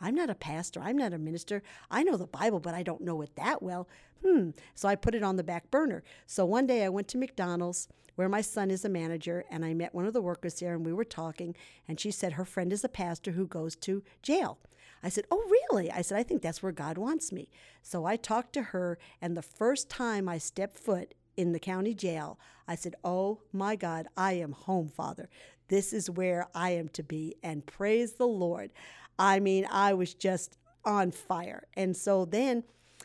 I'm 0.00 0.14
not 0.14 0.30
a 0.30 0.34
pastor. 0.34 0.80
I'm 0.82 0.96
not 0.96 1.12
a 1.12 1.18
minister. 1.18 1.62
I 1.90 2.02
know 2.02 2.16
the 2.16 2.26
Bible, 2.26 2.58
but 2.58 2.74
I 2.74 2.82
don't 2.82 3.02
know 3.02 3.20
it 3.20 3.36
that 3.36 3.62
well. 3.62 3.86
Hmm. 4.24 4.50
So 4.74 4.88
I 4.88 4.96
put 4.96 5.14
it 5.14 5.22
on 5.22 5.36
the 5.36 5.44
back 5.44 5.70
burner. 5.70 6.02
So 6.26 6.46
one 6.46 6.66
day 6.66 6.82
I 6.82 6.88
went 6.88 7.08
to 7.08 7.18
McDonald's 7.18 7.88
where 8.16 8.28
my 8.28 8.40
son 8.40 8.70
is 8.70 8.84
a 8.84 8.88
manager 8.88 9.44
and 9.50 9.64
I 9.64 9.74
met 9.74 9.94
one 9.94 10.06
of 10.06 10.12
the 10.12 10.22
workers 10.22 10.58
there 10.58 10.74
and 10.74 10.84
we 10.84 10.92
were 10.92 11.04
talking 11.04 11.54
and 11.86 12.00
she 12.00 12.10
said 12.10 12.32
her 12.32 12.44
friend 12.44 12.72
is 12.72 12.84
a 12.84 12.88
pastor 12.88 13.32
who 13.32 13.46
goes 13.46 13.76
to 13.76 14.02
jail. 14.22 14.58
I 15.02 15.08
said, 15.08 15.24
"Oh, 15.30 15.42
really?" 15.70 15.90
I 15.90 16.02
said, 16.02 16.18
"I 16.18 16.22
think 16.22 16.42
that's 16.42 16.62
where 16.62 16.72
God 16.72 16.98
wants 16.98 17.32
me." 17.32 17.48
So 17.82 18.04
I 18.04 18.16
talked 18.16 18.52
to 18.54 18.62
her 18.74 18.98
and 19.22 19.36
the 19.36 19.42
first 19.42 19.88
time 19.88 20.28
I 20.28 20.36
stepped 20.36 20.78
foot 20.78 21.14
in 21.40 21.52
the 21.52 21.58
county 21.58 21.94
jail, 21.94 22.38
I 22.68 22.74
said, 22.74 22.94
Oh 23.02 23.40
my 23.50 23.74
God, 23.74 24.08
I 24.14 24.34
am 24.34 24.52
home, 24.52 24.88
Father. 24.88 25.30
This 25.68 25.94
is 25.94 26.10
where 26.10 26.48
I 26.54 26.72
am 26.72 26.88
to 26.90 27.02
be. 27.02 27.34
And 27.42 27.64
praise 27.64 28.12
the 28.12 28.26
Lord. 28.26 28.70
I 29.18 29.40
mean, 29.40 29.66
I 29.70 29.94
was 29.94 30.12
just 30.12 30.58
on 30.84 31.10
fire. 31.10 31.66
And 31.74 31.96
so 31.96 32.26
then 32.26 32.64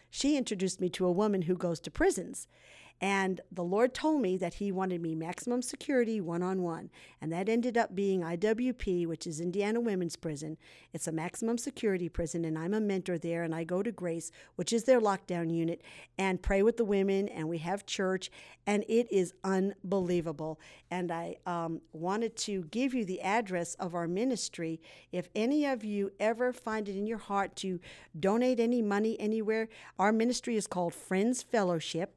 she 0.09 0.35
introduced 0.35 0.81
me 0.81 0.89
to 0.89 1.05
a 1.05 1.11
woman 1.11 1.43
who 1.43 1.55
goes 1.55 1.79
to 1.81 1.91
prisons. 1.91 2.47
And 3.01 3.41
the 3.51 3.63
Lord 3.63 3.93
told 3.93 4.21
me 4.21 4.37
that 4.37 4.55
He 4.55 4.71
wanted 4.71 5.01
me 5.01 5.15
maximum 5.15 5.61
security 5.61 6.21
one 6.21 6.41
on 6.41 6.61
one. 6.61 6.89
And 7.21 7.31
that 7.31 7.49
ended 7.49 7.77
up 7.77 7.93
being 7.93 8.21
IWP, 8.21 9.05
which 9.05 9.27
is 9.27 9.41
Indiana 9.41 9.81
Women's 9.81 10.15
Prison. 10.15 10.57
It's 10.93 11.07
a 11.07 11.11
maximum 11.11 11.57
security 11.57 12.07
prison, 12.07 12.45
and 12.45 12.57
I'm 12.57 12.73
a 12.73 12.79
mentor 12.79 13.17
there. 13.17 13.43
And 13.43 13.53
I 13.53 13.65
go 13.65 13.83
to 13.83 13.91
Grace, 13.91 14.31
which 14.55 14.71
is 14.71 14.85
their 14.85 15.01
lockdown 15.01 15.53
unit, 15.53 15.81
and 16.17 16.41
pray 16.41 16.63
with 16.63 16.77
the 16.77 16.85
women. 16.85 17.27
And 17.27 17.49
we 17.49 17.57
have 17.57 17.85
church, 17.85 18.31
and 18.65 18.85
it 18.87 19.11
is 19.11 19.33
unbelievable. 19.43 20.59
And 20.89 21.11
I 21.11 21.35
um, 21.45 21.81
wanted 21.91 22.37
to 22.37 22.63
give 22.71 22.93
you 22.93 23.03
the 23.03 23.21
address 23.21 23.75
of 23.75 23.93
our 23.93 24.07
ministry. 24.07 24.79
If 25.11 25.27
any 25.35 25.65
of 25.65 25.83
you 25.83 26.11
ever 26.19 26.53
find 26.53 26.87
it 26.87 26.95
in 26.95 27.07
your 27.07 27.17
heart 27.17 27.57
to 27.57 27.81
donate 28.17 28.61
any 28.61 28.81
money 28.81 29.19
anywhere, 29.19 29.67
our 29.99 30.13
ministry 30.13 30.55
is 30.55 30.65
called 30.65 30.93
Friends 30.93 31.43
Fellowship. 31.43 32.15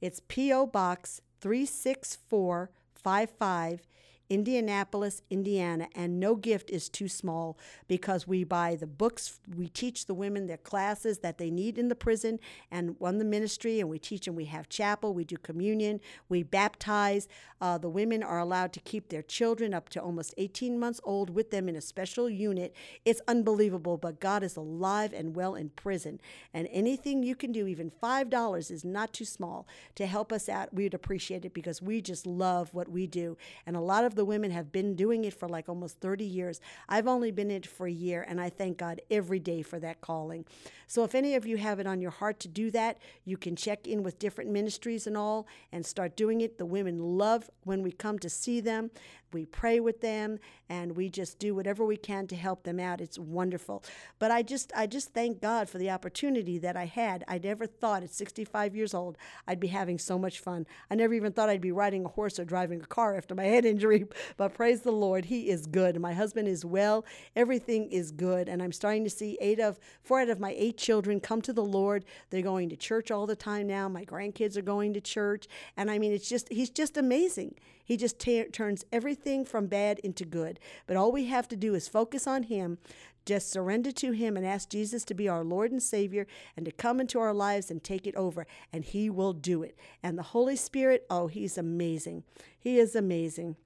It's 0.00 0.20
P.O. 0.28 0.66
Box 0.66 1.20
36455, 1.40 3.82
Indianapolis, 4.30 5.22
Indiana, 5.28 5.88
and 5.94 6.20
no 6.20 6.36
gift 6.36 6.70
is 6.70 6.88
too 6.88 7.08
small 7.08 7.58
because 7.88 8.28
we 8.28 8.44
buy 8.44 8.76
the 8.76 8.86
books, 8.86 9.40
we 9.56 9.68
teach 9.68 10.06
the 10.06 10.14
women 10.14 10.46
their 10.46 10.56
classes 10.56 11.18
that 11.18 11.36
they 11.36 11.50
need 11.50 11.76
in 11.76 11.88
the 11.88 11.96
prison 11.96 12.38
and 12.70 12.94
run 13.00 13.18
the 13.18 13.24
ministry, 13.24 13.80
and 13.80 13.90
we 13.90 13.98
teach 13.98 14.26
them. 14.26 14.36
We 14.36 14.44
have 14.46 14.68
chapel, 14.68 15.12
we 15.12 15.24
do 15.24 15.36
communion, 15.36 16.00
we 16.28 16.44
baptize. 16.44 17.26
Uh, 17.60 17.76
the 17.76 17.90
women 17.90 18.22
are 18.22 18.38
allowed 18.38 18.72
to 18.72 18.80
keep 18.80 19.08
their 19.08 19.20
children 19.20 19.74
up 19.74 19.88
to 19.90 20.00
almost 20.00 20.32
18 20.38 20.78
months 20.78 21.00
old 21.04 21.28
with 21.30 21.50
them 21.50 21.68
in 21.68 21.76
a 21.76 21.80
special 21.80 22.30
unit. 22.30 22.74
It's 23.04 23.20
unbelievable, 23.26 23.98
but 23.98 24.20
God 24.20 24.42
is 24.44 24.56
alive 24.56 25.12
and 25.12 25.34
well 25.34 25.56
in 25.56 25.70
prison, 25.70 26.20
and 26.54 26.68
anything 26.70 27.24
you 27.24 27.34
can 27.34 27.50
do, 27.50 27.66
even 27.66 27.90
five 27.90 28.30
dollars, 28.30 28.70
is 28.70 28.84
not 28.84 29.12
too 29.12 29.24
small 29.24 29.66
to 29.96 30.06
help 30.06 30.32
us 30.32 30.48
out. 30.48 30.72
We'd 30.72 30.94
appreciate 30.94 31.44
it 31.44 31.52
because 31.52 31.82
we 31.82 32.00
just 32.00 32.26
love 32.26 32.72
what 32.72 32.88
we 32.88 33.08
do, 33.08 33.36
and 33.66 33.76
a 33.76 33.80
lot 33.80 34.04
of 34.04 34.14
the 34.20 34.24
women 34.26 34.50
have 34.50 34.70
been 34.70 34.94
doing 34.94 35.24
it 35.24 35.32
for 35.32 35.48
like 35.48 35.66
almost 35.66 35.98
30 36.00 36.26
years. 36.26 36.60
I've 36.90 37.06
only 37.06 37.30
been 37.30 37.50
in 37.50 37.56
it 37.56 37.66
for 37.66 37.86
a 37.86 37.90
year, 37.90 38.22
and 38.28 38.38
I 38.38 38.50
thank 38.50 38.76
God 38.76 39.00
every 39.10 39.38
day 39.38 39.62
for 39.62 39.78
that 39.78 40.02
calling. 40.02 40.44
So 40.86 41.04
if 41.04 41.14
any 41.14 41.36
of 41.36 41.46
you 41.46 41.56
have 41.56 41.80
it 41.80 41.86
on 41.86 42.02
your 42.02 42.10
heart 42.10 42.38
to 42.40 42.48
do 42.48 42.70
that, 42.72 42.98
you 43.24 43.38
can 43.38 43.56
check 43.56 43.86
in 43.86 44.02
with 44.02 44.18
different 44.18 44.50
ministries 44.50 45.06
and 45.06 45.16
all 45.16 45.46
and 45.72 45.86
start 45.86 46.16
doing 46.16 46.42
it. 46.42 46.58
The 46.58 46.66
women 46.66 46.98
love 47.16 47.48
when 47.64 47.82
we 47.82 47.92
come 47.92 48.18
to 48.18 48.28
see 48.28 48.60
them. 48.60 48.90
We 49.32 49.46
pray 49.46 49.80
with 49.80 50.00
them 50.00 50.38
and 50.68 50.96
we 50.96 51.08
just 51.08 51.38
do 51.38 51.54
whatever 51.54 51.84
we 51.84 51.96
can 51.96 52.26
to 52.28 52.36
help 52.36 52.62
them 52.62 52.80
out. 52.80 53.00
It's 53.00 53.18
wonderful. 53.18 53.84
But 54.18 54.30
I 54.30 54.42
just 54.42 54.72
I 54.76 54.86
just 54.86 55.12
thank 55.12 55.40
God 55.40 55.68
for 55.68 55.78
the 55.78 55.90
opportunity 55.90 56.58
that 56.58 56.76
I 56.76 56.86
had. 56.86 57.24
I 57.28 57.38
never 57.38 57.66
thought 57.66 58.02
at 58.02 58.10
65 58.10 58.74
years 58.74 58.94
old 58.94 59.16
I'd 59.46 59.60
be 59.60 59.68
having 59.68 59.98
so 59.98 60.18
much 60.18 60.40
fun. 60.40 60.66
I 60.90 60.94
never 60.94 61.14
even 61.14 61.32
thought 61.32 61.48
I'd 61.48 61.60
be 61.60 61.72
riding 61.72 62.04
a 62.04 62.08
horse 62.08 62.38
or 62.38 62.44
driving 62.44 62.80
a 62.80 62.86
car 62.86 63.16
after 63.16 63.34
my 63.34 63.44
head 63.44 63.64
injury. 63.70 64.06
But 64.36 64.54
praise 64.54 64.82
the 64.82 64.92
Lord, 64.92 65.26
he 65.26 65.48
is 65.48 65.66
good. 65.66 66.00
My 66.00 66.12
husband 66.12 66.48
is 66.48 66.64
well. 66.64 67.04
Everything 67.36 67.90
is 67.90 68.10
good 68.10 68.48
and 68.48 68.62
I'm 68.62 68.72
starting 68.72 69.04
to 69.04 69.10
see 69.10 69.38
eight 69.40 69.60
of 69.60 69.78
four 70.02 70.20
out 70.20 70.28
of 70.28 70.40
my 70.40 70.54
eight 70.56 70.76
children 70.76 71.20
come 71.20 71.42
to 71.42 71.52
the 71.52 71.64
Lord. 71.64 72.04
They're 72.30 72.42
going 72.42 72.68
to 72.70 72.76
church 72.76 73.10
all 73.10 73.26
the 73.26 73.36
time 73.36 73.66
now. 73.66 73.88
My 73.88 74.04
grandkids 74.04 74.56
are 74.56 74.62
going 74.62 74.94
to 74.94 75.00
church. 75.00 75.46
And 75.76 75.90
I 75.90 75.98
mean, 75.98 76.12
it's 76.12 76.28
just, 76.28 76.48
he's 76.50 76.70
just 76.70 76.96
amazing. 76.96 77.54
He 77.84 77.96
just 77.96 78.20
t- 78.20 78.44
turns 78.44 78.84
everything 78.92 79.19
from 79.44 79.66
bad 79.66 79.98
into 80.00 80.24
good. 80.24 80.58
But 80.86 80.96
all 80.96 81.12
we 81.12 81.26
have 81.26 81.48
to 81.48 81.56
do 81.56 81.74
is 81.74 81.88
focus 81.88 82.26
on 82.26 82.44
Him, 82.44 82.78
just 83.24 83.50
surrender 83.50 83.92
to 83.92 84.12
Him 84.12 84.36
and 84.36 84.46
ask 84.46 84.68
Jesus 84.68 85.04
to 85.04 85.14
be 85.14 85.28
our 85.28 85.44
Lord 85.44 85.70
and 85.70 85.82
Savior 85.82 86.26
and 86.56 86.64
to 86.66 86.72
come 86.72 87.00
into 87.00 87.20
our 87.20 87.34
lives 87.34 87.70
and 87.70 87.82
take 87.82 88.06
it 88.06 88.16
over. 88.16 88.46
And 88.72 88.84
He 88.84 89.10
will 89.10 89.32
do 89.32 89.62
it. 89.62 89.76
And 90.02 90.18
the 90.18 90.22
Holy 90.22 90.56
Spirit, 90.56 91.06
oh, 91.10 91.26
He's 91.26 91.58
amazing. 91.58 92.24
He 92.58 92.78
is 92.78 92.96
amazing. 92.96 93.56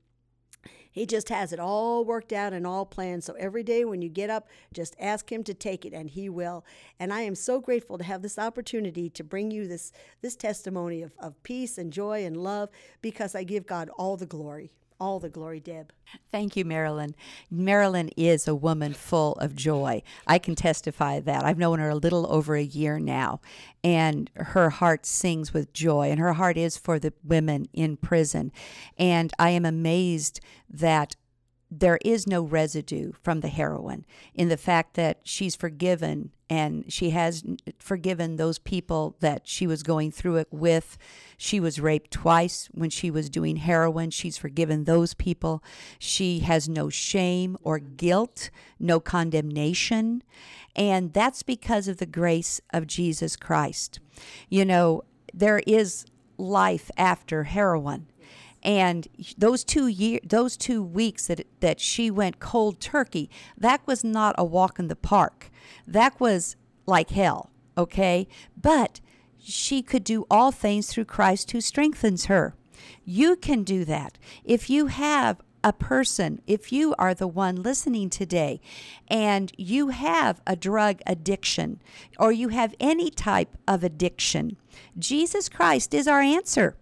He 0.95 1.07
just 1.07 1.29
has 1.29 1.53
it 1.53 1.59
all 1.59 2.05
worked 2.05 2.33
out 2.33 2.53
and 2.53 2.65
all 2.65 2.87
planned. 2.87 3.25
So 3.25 3.33
every 3.33 3.65
day 3.65 3.85
when 3.85 4.01
you 4.01 4.09
get 4.09 4.31
up, 4.31 4.49
just 4.73 4.95
ask 5.01 5.31
him 5.31 5.43
to 5.43 5.53
take 5.53 5.85
it 5.85 5.93
and 5.93 6.09
he 6.09 6.29
will. 6.29 6.65
And 7.01 7.13
I 7.13 7.23
am 7.23 7.35
so 7.35 7.59
grateful 7.59 7.99
to 7.99 8.05
have 8.05 8.23
this 8.23 8.39
opportunity 8.39 9.11
to 9.11 9.25
bring 9.25 9.51
you 9.51 9.67
this 9.67 9.91
this 10.23 10.37
testimony 10.37 11.03
of, 11.03 11.13
of 11.19 11.43
peace 11.43 11.79
and 11.79 11.93
joy 11.93 12.25
and 12.25 12.37
love 12.37 12.69
because 13.03 13.35
I 13.35 13.43
give 13.43 13.67
God 13.67 13.91
all 13.99 14.17
the 14.17 14.25
glory. 14.25 14.71
All 15.01 15.19
the 15.19 15.29
glory, 15.29 15.59
Deb. 15.59 15.93
Thank 16.31 16.57
you, 16.57 16.65
Marilyn. 16.65 17.17
Marilyn 17.51 18.11
is 18.17 18.47
a 18.47 18.55
woman 18.55 18.95
full 18.95 19.33
of 19.35 19.57
joy. 19.57 20.03
I 20.27 20.39
can 20.39 20.55
testify 20.55 21.19
that. 21.21 21.45
I've 21.45 21.59
known 21.59 21.81
her 21.81 21.89
a 21.89 21.97
little 21.97 22.33
over 22.33 22.55
a 22.55 22.63
year 22.63 23.01
now, 23.01 23.41
and 23.83 24.31
her 24.37 24.71
heart 24.71 25.05
sings 25.05 25.53
with 25.53 25.73
joy, 25.73 26.11
and 26.11 26.21
her 26.21 26.35
heart 26.35 26.57
is 26.57 26.77
for 26.77 26.99
the 26.99 27.13
women 27.25 27.67
in 27.73 27.97
prison. 27.97 28.53
And 28.97 29.33
I 29.39 29.51
am 29.51 29.65
amazed 29.65 30.41
that 30.71 31.17
there 31.81 31.99
is 32.05 32.27
no 32.27 32.43
residue 32.43 33.13
from 33.23 33.41
the 33.41 33.49
heroin 33.49 34.05
in 34.35 34.49
the 34.49 34.57
fact 34.57 34.95
that 34.95 35.19
she's 35.25 35.57
forgiven 35.57 36.31
and 36.51 36.93
she 36.93 37.11
has 37.11 37.43
forgiven 37.79 38.37
those 38.37 38.59
people 38.59 39.17
that 39.21 39.49
she 39.49 39.67
was 39.67 39.83
going 39.83 40.13
through 40.13 40.37
it 40.37 40.49
with. 40.51 40.99
She 41.37 41.59
was 41.59 41.81
raped 41.81 42.11
twice 42.11 42.69
when 42.73 42.91
she 42.91 43.11
was 43.11 43.31
doing 43.31 43.57
heroin. 43.57 44.11
She's 44.11 44.37
forgiven 44.37 44.85
those 44.85 45.15
people. 45.15 45.65
She 45.99 46.41
has 46.41 46.69
no 46.69 46.91
shame 46.91 47.57
or 47.63 47.79
guilt, 47.79 48.51
no 48.79 49.01
condemnation. 49.01 50.23
And 50.77 51.13
that's 51.13 51.43
because 51.43 51.89
of 51.89 51.97
the 51.97 52.07
grace 52.07 52.61
of 52.73 52.87
Jesus 52.87 53.37
Christ. 53.37 54.01
You 54.49 54.65
know, 54.65 55.03
there 55.33 55.63
is 55.67 56.05
life 56.37 56.91
after 56.97 57.45
heroin 57.45 58.07
and 58.65 59.09
those 59.37 59.65
two 59.65 59.87
year 59.87 60.21
those 60.25 60.57
two 60.57 60.83
weeks 60.83 61.27
that 61.27 61.47
that 61.61 61.81
she 61.81 62.11
went 62.11 62.41
cold 62.41 62.81
turkey 62.81 63.29
that 63.57 63.87
was 63.87 64.03
not 64.03 64.35
a 64.39 64.45
walk 64.45 64.79
in 64.79 64.89
the 64.89 64.97
park. 64.97 65.51
That 65.87 66.19
was 66.19 66.57
like 66.87 67.11
hell 67.11 67.51
okay? 67.77 68.27
But 68.61 69.01
she 69.39 69.83
could 69.83 70.05
do 70.05 70.27
all 70.31 70.51
things 70.51 70.89
through 70.89 71.05
Christ 71.07 71.51
who 71.51 71.61
strengthens 71.61 72.27
her. 72.27 72.55
You 73.05 73.37
can 73.37 73.63
do 73.63 73.85
that. 73.85 74.19
If 74.45 74.71
you 74.71 74.87
have 74.87 75.41
a 75.63 75.73
person, 75.73 76.43
if 76.47 76.73
you 76.73 76.95
are 76.99 77.15
the 77.15 77.27
one 77.27 77.63
listening 77.63 78.11
today 78.11 78.61
and 79.09 79.51
you 79.57 79.89
have 79.89 80.43
a 80.47 80.57
drug 80.57 81.01
addiction 81.07 81.81
or 82.19 82.33
you 82.33 82.49
have 82.49 82.75
any 82.79 83.11
type 83.11 83.57
of 83.67 83.83
addiction, 83.83 84.57
Jesus 84.99 85.49
Christ 85.49 85.95
is 85.95 86.07
our 86.07 86.21
answer. 86.21 86.77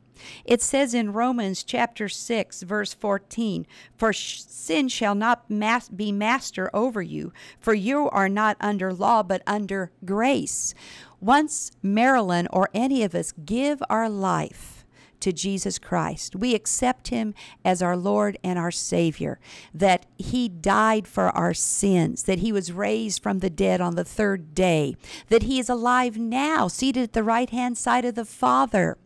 It 0.44 0.62
says 0.62 0.94
in 0.94 1.12
Romans 1.12 1.62
chapter 1.62 2.08
6, 2.08 2.62
verse 2.62 2.94
14, 2.94 3.66
For 3.96 4.12
sin 4.12 4.88
shall 4.88 5.14
not 5.14 5.48
mas- 5.48 5.88
be 5.88 6.12
master 6.12 6.70
over 6.74 7.02
you, 7.02 7.32
for 7.60 7.74
you 7.74 8.08
are 8.10 8.28
not 8.28 8.56
under 8.60 8.92
law, 8.92 9.22
but 9.22 9.42
under 9.46 9.90
grace. 10.04 10.74
Once 11.20 11.70
Marilyn 11.82 12.48
or 12.50 12.68
any 12.74 13.02
of 13.02 13.14
us 13.14 13.32
give 13.44 13.82
our 13.88 14.08
life, 14.08 14.82
to 15.22 15.32
Jesus 15.32 15.78
Christ. 15.78 16.36
We 16.36 16.54
accept 16.54 17.08
him 17.08 17.34
as 17.64 17.80
our 17.80 17.96
Lord 17.96 18.36
and 18.44 18.58
our 18.58 18.72
Savior, 18.72 19.38
that 19.72 20.04
he 20.18 20.48
died 20.48 21.06
for 21.06 21.30
our 21.30 21.54
sins, 21.54 22.24
that 22.24 22.40
he 22.40 22.52
was 22.52 22.72
raised 22.72 23.22
from 23.22 23.38
the 23.38 23.48
dead 23.48 23.80
on 23.80 23.94
the 23.94 24.04
third 24.04 24.54
day, 24.54 24.96
that 25.28 25.44
he 25.44 25.58
is 25.58 25.68
alive 25.68 26.18
now, 26.18 26.68
seated 26.68 27.04
at 27.04 27.12
the 27.12 27.22
right 27.22 27.50
hand 27.50 27.78
side 27.78 28.04
of 28.04 28.16
the 28.16 28.24
Father. 28.24 28.98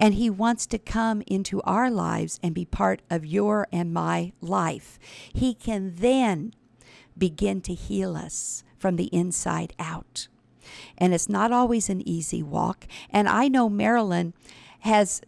And 0.00 0.14
He 0.14 0.30
wants 0.30 0.66
to 0.66 0.78
come 0.78 1.22
into 1.26 1.60
our 1.62 1.90
lives 1.90 2.40
and 2.42 2.54
be 2.54 2.64
part 2.64 3.02
of 3.10 3.24
your 3.24 3.68
and 3.70 3.92
my 3.92 4.32
life. 4.40 4.98
He 5.32 5.54
can 5.54 5.94
then 5.96 6.54
begin 7.16 7.60
to 7.62 7.74
heal 7.74 8.16
us 8.16 8.64
from 8.78 8.96
the 8.96 9.10
inside 9.12 9.74
out. 9.78 10.28
And 10.98 11.14
it's 11.14 11.28
not 11.28 11.52
always 11.52 11.88
an 11.88 12.06
easy 12.08 12.42
walk. 12.42 12.86
And 13.10 13.28
I 13.28 13.48
know 13.48 13.68
Marilyn 13.68 14.34
has 14.80 15.20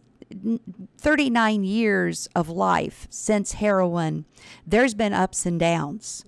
39 0.97 1.63
years 1.63 2.27
of 2.35 2.49
life 2.49 3.07
since 3.09 3.53
heroin, 3.53 4.25
there's 4.65 4.93
been 4.93 5.13
ups 5.13 5.45
and 5.45 5.59
downs. 5.59 6.25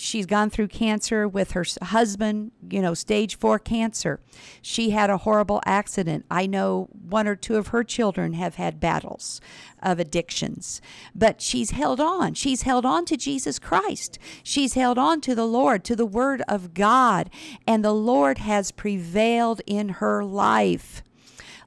She's 0.00 0.26
gone 0.26 0.50
through 0.50 0.68
cancer 0.68 1.26
with 1.26 1.52
her 1.52 1.64
husband, 1.82 2.52
you 2.70 2.80
know, 2.80 2.94
stage 2.94 3.36
four 3.36 3.58
cancer. 3.58 4.20
She 4.62 4.90
had 4.90 5.10
a 5.10 5.18
horrible 5.18 5.60
accident. 5.64 6.24
I 6.30 6.46
know 6.46 6.88
one 6.92 7.26
or 7.26 7.36
two 7.36 7.56
of 7.56 7.68
her 7.68 7.84
children 7.84 8.32
have 8.34 8.54
had 8.54 8.80
battles 8.80 9.40
of 9.82 9.98
addictions, 9.98 10.80
but 11.14 11.40
she's 11.40 11.70
held 11.70 12.00
on. 12.00 12.34
She's 12.34 12.62
held 12.62 12.86
on 12.86 13.04
to 13.06 13.16
Jesus 13.16 13.58
Christ. 13.58 14.18
She's 14.42 14.74
held 14.74 14.98
on 14.98 15.20
to 15.22 15.34
the 15.34 15.46
Lord, 15.46 15.84
to 15.84 15.96
the 15.96 16.06
Word 16.06 16.42
of 16.48 16.74
God, 16.74 17.30
and 17.66 17.84
the 17.84 17.94
Lord 17.94 18.38
has 18.38 18.72
prevailed 18.72 19.60
in 19.66 19.88
her 19.88 20.24
life. 20.24 21.02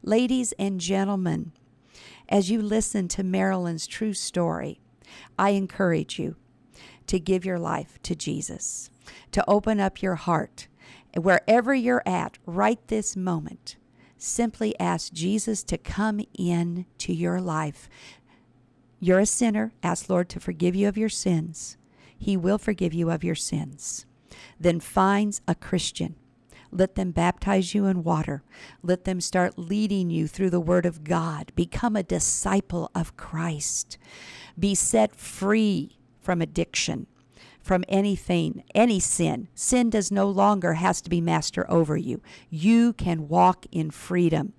Ladies 0.04 0.54
and 0.58 0.80
gentlemen, 0.80 1.52
as 2.28 2.50
you 2.50 2.62
listen 2.62 3.08
to 3.10 3.24
Marilyn's 3.24 3.88
true 3.88 4.14
story, 4.14 4.80
I 5.38 5.50
encourage 5.52 6.18
you 6.18 6.38
to 7.12 7.20
give 7.20 7.44
your 7.44 7.60
life 7.60 8.00
to 8.04 8.16
Jesus, 8.16 8.90
to 9.34 9.44
open 9.46 9.82
up 9.82 10.02
your 10.02 10.16
heart. 10.16 10.70
Wherever 11.14 11.76
you're 11.76 12.04
at 12.06 12.38
right 12.46 12.80
this 12.88 13.18
moment, 13.18 13.76
simply 14.18 14.80
ask 14.80 15.12
Jesus 15.12 15.62
to 15.64 15.78
come 15.78 16.22
in 16.40 16.86
to 17.00 17.14
your 17.14 17.42
life. 17.42 17.90
You're 19.02 19.20
a 19.20 19.26
sinner. 19.26 19.74
Ask 19.84 20.10
Lord 20.10 20.30
to 20.30 20.40
forgive 20.40 20.74
you 20.74 20.88
of 20.88 20.98
your 20.98 21.10
sins. 21.10 21.76
He 22.18 22.38
will 22.38 22.58
forgive 22.58 22.94
you 22.94 23.12
of 23.12 23.26
your 23.26 23.36
sins. 23.36 24.06
Then 24.58 24.80
find 24.80 25.38
a 25.50 25.54
Christian. 25.54 26.16
Let 26.72 26.96
them 26.96 27.12
baptize 27.12 27.76
you 27.76 27.88
in 27.88 28.06
water. 28.06 28.42
Let 28.82 29.04
them 29.04 29.20
start 29.20 29.60
leading 29.60 30.10
you 30.10 30.30
through 30.30 30.52
the 30.52 30.62
Word 30.62 30.86
of 30.86 31.04
God. 31.04 31.52
Become 31.58 31.98
a 31.98 32.04
disciple 32.04 32.90
of 32.96 33.18
Christ. 33.18 33.98
Be 34.58 34.76
set 34.76 35.14
free 35.14 35.98
from 36.22 36.42
addiction, 36.42 37.08
from 37.62 37.84
anything, 37.88 38.64
any 38.74 39.00
sin. 39.00 39.48
Sin 39.54 39.90
does 39.90 40.12
no 40.12 40.28
longer 40.28 40.74
has 40.74 41.02
to 41.02 41.10
be 41.10 41.22
master 41.22 41.70
over 41.70 41.98
you. 41.98 42.22
You 42.50 42.94
can 42.94 43.28
walk 43.28 43.66
in 43.72 43.92
freedom 43.92 44.54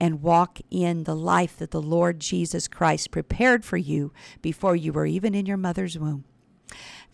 and 0.00 0.22
walk 0.22 0.60
in 0.70 1.04
the 1.04 1.16
life 1.16 1.56
that 1.58 1.70
the 1.70 1.82
Lord 1.82 2.20
Jesus 2.20 2.68
Christ 2.68 3.10
prepared 3.10 3.64
for 3.64 3.76
you 3.76 4.12
before 4.42 4.76
you 4.76 4.92
were 4.92 5.06
even 5.06 5.34
in 5.34 5.46
your 5.46 5.56
mother's 5.56 5.98
womb. 5.98 6.24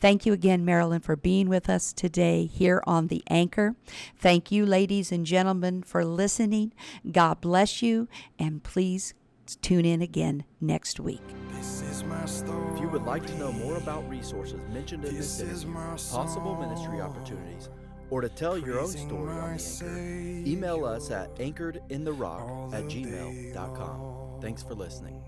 Thank 0.01 0.25
you 0.25 0.33
again, 0.33 0.65
Marilyn, 0.65 1.01
for 1.01 1.17
being 1.17 1.49
with 1.49 1.69
us 1.69 1.93
today 1.93 2.47
here 2.47 2.83
on 2.87 3.09
The 3.09 3.23
Anchor. 3.29 3.75
Thank 4.17 4.53
you, 4.53 4.65
ladies 4.65 5.11
and 5.11 5.27
gentlemen, 5.27 5.83
for 5.83 6.05
listening. 6.05 6.73
God 7.11 7.41
bless 7.41 7.83
you, 7.83 8.07
and 8.39 8.63
please 8.63 9.15
tune 9.61 9.85
in 9.85 10.01
again 10.01 10.45
next 10.61 11.01
week. 11.01 11.23
This 11.59 11.83
is 11.83 12.05
my 12.05 12.25
story. 12.25 12.73
If 12.73 12.81
you 12.81 12.89
would 12.89 13.05
like 13.05 13.27
to 13.27 13.37
know 13.37 13.51
more 13.51 13.79
about 13.79 14.09
resources 14.09 14.61
mentioned 14.73 15.05
in 15.05 15.17
this 15.17 15.39
This 15.39 15.51
is 15.51 15.65
interview, 15.65 16.13
possible 16.13 16.55
ministry 16.55 17.01
opportunities, 17.01 17.69
or 18.11 18.21
to 18.21 18.29
tell 18.29 18.57
your 18.57 18.79
own 18.79 18.87
story 18.87 19.33
on 19.33 19.57
the 19.57 19.85
Anchor, 19.85 20.47
email 20.47 20.85
us 20.85 21.11
at 21.11 21.35
anchoredintherock 21.35 22.73
at 22.73 22.85
gmail.com. 22.85 24.41
Thanks 24.41 24.63
for 24.63 24.75
listening. 24.75 25.21